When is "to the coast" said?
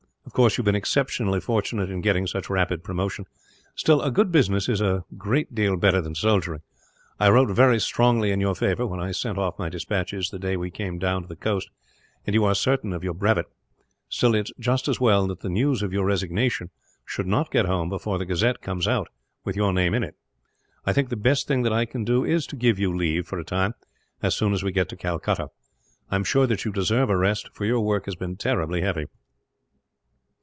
11.23-11.69